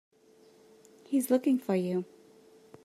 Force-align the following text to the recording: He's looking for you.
He's 1.03 1.29
looking 1.29 1.59
for 1.59 1.75
you. 1.75 2.05